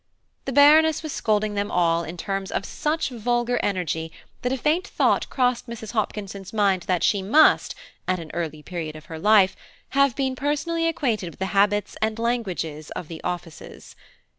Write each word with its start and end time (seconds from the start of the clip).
The 0.45 0.51
Baroness 0.51 1.03
was 1.03 1.11
scolding 1.11 1.53
them 1.53 1.69
all 1.69 2.03
in 2.03 2.17
terms 2.17 2.51
of 2.51 2.65
such 2.65 3.09
vulgar 3.09 3.59
energy 3.61 4.11
that 4.41 4.51
a 4.51 4.57
faint 4.57 4.87
thought 4.87 5.29
crossed 5.29 5.67
Mrs. 5.67 5.91
Hopkinson's 5.91 6.51
mind 6.51 6.85
that 6.87 7.03
she 7.03 7.21
must, 7.21 7.75
at 8.07 8.17
an 8.19 8.31
early 8.33 8.63
period 8.63 8.95
of 8.95 9.05
her 9.05 9.19
life, 9.19 9.55
have 9.89 10.15
been 10.15 10.35
personally 10.35 10.87
acquainted 10.87 11.29
with 11.29 11.37
the 11.37 11.45
habits 11.53 11.97
and 12.01 12.17
languages 12.17 12.89
of 12.95 13.09
the 13.09 13.23
offices. 13.23 13.95